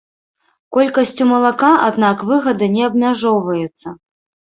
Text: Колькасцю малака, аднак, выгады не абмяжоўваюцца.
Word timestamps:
Колькасцю 0.77 1.27
малака, 1.31 1.69
аднак, 1.87 2.23
выгады 2.31 2.71
не 2.79 2.83
абмяжоўваюцца. 2.89 3.87